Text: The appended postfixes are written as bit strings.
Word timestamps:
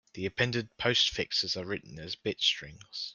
The 0.15 0.25
appended 0.25 0.75
postfixes 0.79 1.55
are 1.55 1.63
written 1.67 1.99
as 1.99 2.15
bit 2.15 2.41
strings. 2.41 3.09